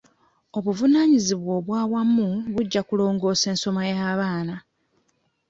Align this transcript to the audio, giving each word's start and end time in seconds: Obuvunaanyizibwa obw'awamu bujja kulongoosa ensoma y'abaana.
Obuvunaanyizibwa 0.57 1.51
obw'awamu 1.59 2.27
bujja 2.53 2.81
kulongoosa 2.87 3.45
ensoma 3.53 3.81
y'abaana. 3.91 4.55